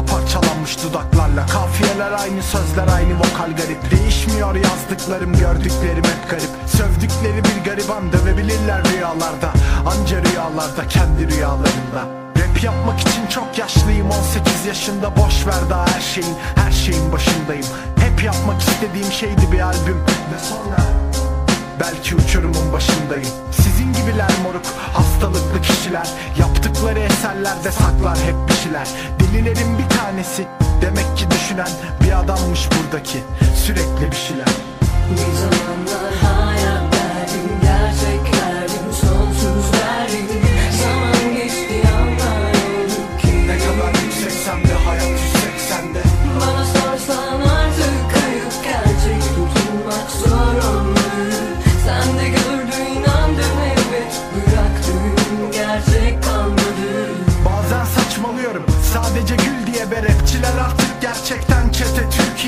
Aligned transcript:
yollarında 0.00 0.04
parçalanmış 0.06 0.82
dudaklarla. 0.82 1.46
Kafiyeler 1.46 2.12
aynı 2.12 2.42
sözler 2.42 2.88
aynı 2.94 3.18
vokal 3.18 3.56
garip. 3.56 3.90
Değişmiyor 3.90 4.54
yazdıklarım 4.54 5.36
gördüklerim 5.36 6.04
hep 6.04 6.30
garip. 6.30 6.50
Sövdükleri 6.66 7.44
bir 7.44 7.70
gariban 7.70 8.12
dövebilirler 8.12 8.84
rüyalarda. 8.84 9.52
Anca 9.86 10.24
rüyalarda 10.24 10.88
kendi 10.88 11.28
rüyalarında. 11.28 12.02
Rap 12.38 12.62
yapmak 12.62 13.00
için 13.00 13.26
çok 13.26 13.58
yaşlıyım 13.58 14.10
18 14.10 14.66
yaşında 14.66 15.16
boş 15.16 15.46
ver 15.46 15.70
daha 15.70 15.86
her 15.86 16.00
şeyin 16.00 16.36
Her 16.54 16.72
şeyin 16.72 17.12
başındayım. 17.12 17.66
Hep 17.96 18.24
yapmak 18.24 18.60
istediğim 18.60 19.12
şeydi 19.12 19.52
bir 19.52 19.60
albüm 19.60 19.98
Ve 20.32 20.38
sonra 20.50 20.80
Belki 21.80 22.16
uçurumun 22.16 22.72
başındayım. 22.72 23.28
Sizin 23.50 23.92
gibiler 23.92 24.30
moruk 24.42 24.66
hastalıklı 24.92 25.62
kişiler 25.62 26.08
Yaptıkları 26.80 27.06
eserlerde 27.06 27.72
saklar 27.72 28.18
hep 28.18 28.48
bir 28.48 28.54
şeyler. 28.54 28.88
Delilerin 29.20 29.78
bir 29.78 29.88
tanesi 29.96 30.46
Demek 30.82 31.16
ki 31.16 31.30
düşünen 31.30 31.68
bir 32.04 32.20
adammış 32.20 32.68
buradaki. 32.70 33.18
Sürekli 33.56 34.10
bir 34.10 34.16
şeyler. 34.16 34.48
Bir 35.10 35.16
zamanlar 35.16 35.79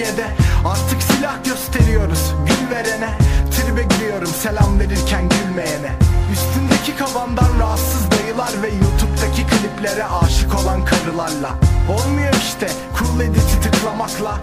Türkiye'de 0.00 0.30
Artık 0.64 1.02
silah 1.02 1.44
gösteriyoruz 1.44 2.34
gül 2.46 2.76
verene. 2.76 3.18
Tribe 3.50 3.82
giriyorum 3.82 4.28
selam 4.42 4.80
verirken 4.80 5.28
gülmeyene. 5.28 5.92
Üstündeki 6.32 6.96
kavandan 6.96 7.58
rahatsız 7.60 8.10
dayılar 8.10 8.62
ve 8.62 8.68
YouTube'daki 8.68 9.46
kliplere 9.46 10.04
aşık 10.04 10.54
olan 10.54 10.84
karılarla. 10.84 11.50
Olmuyor 11.88 12.34
işte 12.34 12.68
cool 12.98 13.20
edit'i 13.20 13.60
tıklamakla 13.60 14.38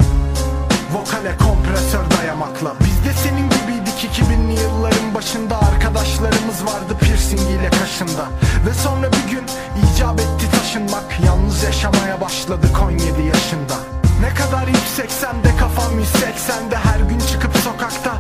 Vokale 0.94 1.38
kompresör 1.38 2.18
dayamakla. 2.18 2.74
Biz 2.80 3.06
de 3.06 3.14
senin 3.24 3.50
gibiydik 3.50 4.10
2000'li 4.12 4.60
yılların 4.62 5.14
başında. 5.16 5.60
Arkadaşlarımız 5.62 6.66
vardı 6.66 6.98
piercing 7.00 7.42
ile 7.42 7.70
kaşında. 7.70 8.26
Ve 8.66 8.74
sonra 8.74 9.12
bir 9.12 9.32
gün 9.32 9.46
icap 9.84 10.20
etti 10.20 10.52
taşınmak. 10.52 11.20
Yalnız 11.26 11.64
yaşamaya 11.64 12.22
başladık 12.22 12.82
17 12.84 13.22
yaşında 13.22 13.97
Ne 14.22 14.34
kadar 14.34 14.68
yükseksem 14.68 15.44
de 15.44 15.58
kafam 15.60 16.00
180'de 16.00 16.76
Her 16.76 17.00
gün 17.00 17.20
çıkıp 17.20 17.58
sokakta 17.58 18.17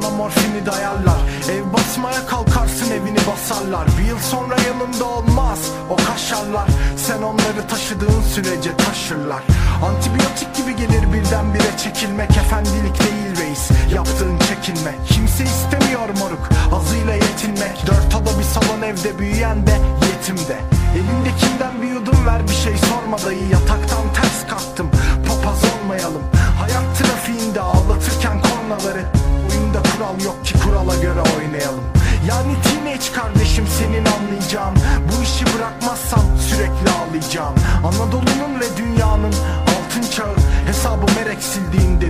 sana 0.00 0.10
morfini 0.10 0.66
dayarlar. 0.66 1.18
Ev 1.50 1.72
basmaya 1.72 2.26
kalkarsın 2.26 2.90
evini 2.90 3.18
basarlar. 3.26 3.88
Bir 3.98 4.08
yıl 4.08 4.18
sonra 4.18 4.56
yanında 4.68 5.04
olmaz 5.04 5.58
o 5.90 5.96
kaşarlar. 5.96 6.68
Sen 6.96 7.22
onları 7.22 7.68
taşıdığın 7.68 8.22
sürece 8.34 8.76
taşırlar. 8.76 9.42
Antibiyotik 9.84 10.54
gibi 10.56 10.76
gelir 10.76 11.12
birdenbire 11.12 11.76
çekilmek. 11.84 12.30
Efendilik 12.30 13.00
değil 13.00 13.46
reis 13.46 13.70
yaptığın 13.94 14.38
çekinme 14.38 14.94
Kimse 15.08 15.44
istemiyor 15.44 16.08
moruk 16.18 16.48
azıyla 16.72 17.14
yetinmek. 17.14 17.86
Dört 17.86 18.14
oda 18.14 18.38
bir 18.38 18.44
salon 18.44 18.82
evde 18.82 19.18
büyüyen 19.18 19.66
de 19.66 19.78
yetim 20.06 20.36
de 20.48 20.58
Elindekinden 20.94 21.82
bir 21.82 21.88
yudum 21.88 22.26
ver 22.26 22.42
bir 22.48 22.54
şey 22.54 22.76
sorma 22.76 23.18
dayı 23.18 23.48
yok 30.30 30.46
ki 30.46 30.54
kurala 30.64 30.96
göre 30.96 31.20
oynayalım. 31.38 31.84
Yani 32.28 32.52
teenage 32.62 33.12
kardeşim 33.14 33.64
senin 33.78 34.04
anlayacağın. 34.04 34.74
Bu 35.08 35.22
işi 35.22 35.44
bırakmazsam 35.46 36.24
sürekli 36.48 36.90
ağlayacağım. 36.98 37.54
Anadolu'nun 37.84 38.60
ve 38.60 38.76
dünyanın 38.76 39.34
altın 39.72 40.10
çağı 40.16 40.34
Hesabı 40.66 41.06
merek 41.16 41.42
sildiğinde 41.42 42.09